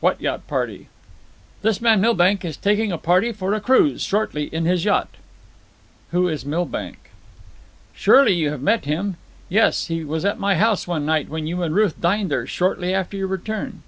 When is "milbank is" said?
2.00-2.56